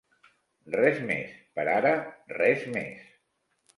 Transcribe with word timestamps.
Res 0.75 0.97
més. 1.11 1.35
Per 1.59 1.67
ara 1.75 1.91
res 2.39 2.65
més. 2.79 3.05